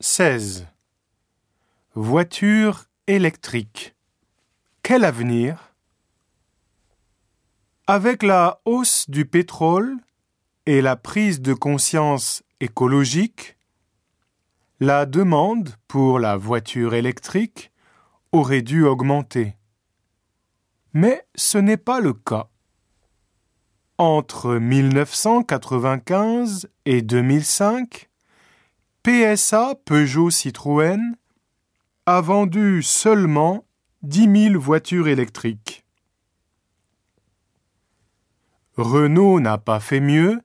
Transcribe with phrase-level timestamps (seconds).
[0.00, 0.66] 16.
[1.94, 3.94] Voiture électrique.
[4.82, 5.72] Quel avenir?
[7.86, 9.96] Avec la hausse du pétrole
[10.66, 13.56] et la prise de conscience écologique,
[14.80, 17.72] la demande pour la voiture électrique
[18.32, 19.56] aurait dû augmenter.
[20.92, 22.50] Mais ce n'est pas le cas.
[23.96, 28.10] Entre 1995 et 2005,
[29.06, 31.14] PSA Peugeot Citroën
[32.06, 33.64] a vendu seulement
[34.02, 35.86] 10 000 voitures électriques.
[38.76, 40.40] Renault n'a pas fait mieux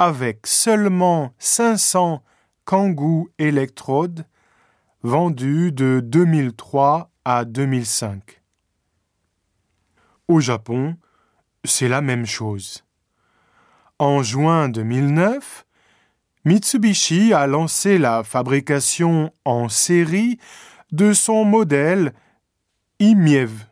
[0.00, 2.24] avec seulement 500
[2.64, 4.26] Kangoo électrodes
[5.04, 8.42] vendus de 2003 à 2005.
[10.26, 10.96] Au Japon,
[11.62, 12.84] c'est la même chose.
[14.00, 15.64] En juin 2009,
[16.46, 20.38] Mitsubishi a lancé la fabrication en série
[20.92, 22.12] de son modèle
[22.98, 23.66] IMIEV,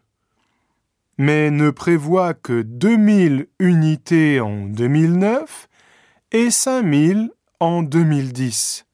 [1.18, 5.68] mais ne prévoit que 2000 unités en 2009
[6.32, 8.86] et 5000 en 2010,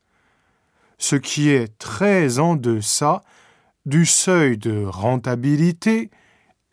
[0.99, 3.23] ce qui est très en deçà
[3.87, 6.11] du seuil de rentabilité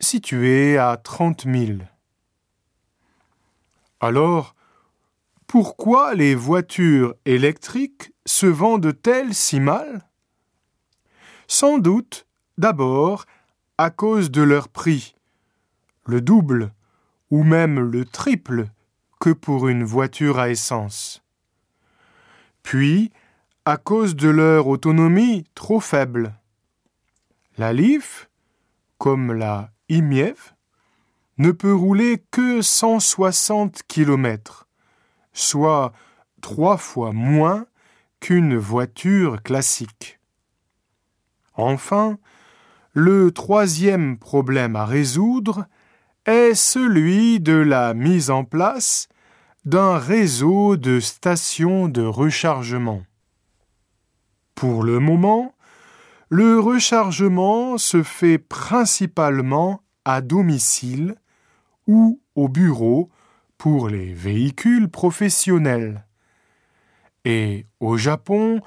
[0.00, 1.78] situé à 30 000.
[4.00, 4.55] Alors,
[5.46, 10.08] pourquoi les voitures électriques se vendent-elles si mal?
[11.46, 12.26] Sans doute,
[12.58, 13.26] d'abord,
[13.78, 15.14] à cause de leur prix,
[16.04, 16.72] le double
[17.30, 18.66] ou même le triple
[19.20, 21.22] que pour une voiture à essence.
[22.62, 23.12] Puis,
[23.64, 26.34] à cause de leur autonomie trop faible.
[27.56, 28.28] La Leaf,
[28.98, 30.54] comme la IMIEV,
[31.38, 34.65] ne peut rouler que 160 km
[35.36, 35.92] soit
[36.40, 37.66] trois fois moins
[38.20, 40.18] qu'une voiture classique.
[41.54, 42.18] Enfin,
[42.94, 45.66] le troisième problème à résoudre
[46.24, 49.08] est celui de la mise en place
[49.64, 53.02] d'un réseau de stations de rechargement.
[54.54, 55.54] Pour le moment,
[56.30, 61.16] le rechargement se fait principalement à domicile
[61.86, 63.10] ou au bureau
[63.58, 66.04] pour les véhicules professionnels.
[67.24, 68.60] Et au Japon,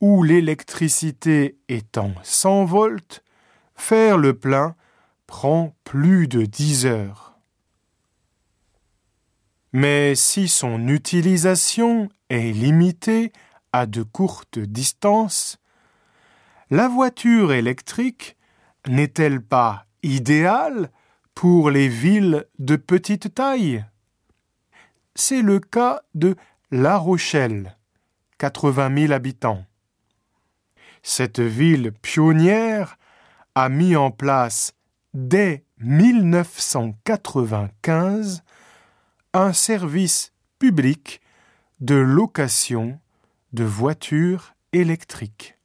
[0.00, 3.22] où l'électricité étant 100 volts,
[3.74, 4.74] faire le plein
[5.26, 7.38] prend plus de 10 heures.
[9.72, 13.32] Mais si son utilisation est limitée
[13.72, 15.58] à de courtes distances,
[16.70, 18.36] la voiture électrique
[18.86, 20.90] n'est-elle pas idéale
[21.34, 23.84] pour les villes de petite taille?
[25.18, 26.36] C'est le cas de
[26.70, 27.76] La Rochelle,
[28.38, 29.66] 80 000 habitants.
[31.02, 32.96] Cette ville pionnière
[33.54, 34.72] a mis en place
[35.14, 38.42] dès 1995
[39.34, 41.20] un service public
[41.80, 42.98] de location
[43.52, 45.58] de voitures électriques.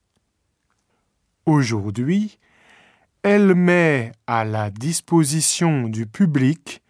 [1.46, 2.40] Aujourd'hui,
[3.22, 6.82] elle met à la disposition du public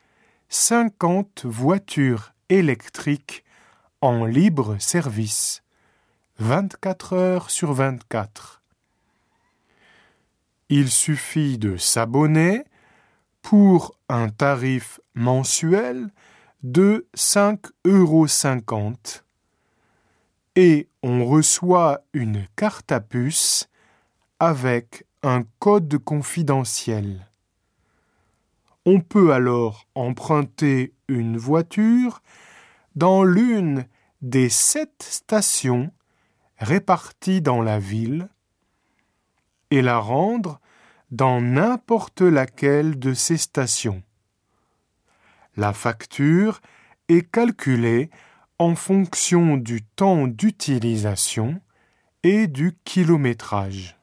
[0.50, 3.44] 50 voitures électrique
[4.00, 5.64] en libre service,
[6.38, 8.62] 24 heures sur 24.
[10.70, 12.64] Il suffit de s'abonner
[13.42, 16.12] pour un tarif mensuel
[16.62, 18.28] de 5,50 euros
[20.56, 23.68] et on reçoit une carte à puce
[24.40, 27.28] avec un code confidentiel.
[28.86, 32.22] On peut alors emprunter une voiture
[32.96, 33.86] dans l'une
[34.22, 35.92] des sept stations
[36.58, 38.28] réparties dans la ville
[39.72, 40.60] et la rendre
[41.12, 44.04] dans n'importe laquelle de ces stations.
[45.56, 46.60] La facture
[47.08, 48.10] est calculée
[48.60, 51.62] en fonction du temps d'utilisation
[52.24, 53.98] et du kilométrage.